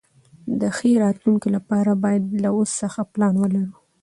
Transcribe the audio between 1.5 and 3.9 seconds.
لپاره باید له اوس څخه پلان ولرو.